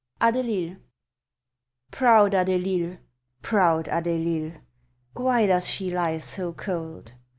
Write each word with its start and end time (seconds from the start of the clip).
ADELIL 0.19 0.77
Proud 1.91 2.31
Adelil! 2.31 2.97
Proud 3.43 3.85
Adelil! 3.85 4.59
Why 5.13 5.45
does 5.45 5.69
she 5.69 5.91
lie 5.91 6.17
so 6.17 6.53
cold? 6.53 7.13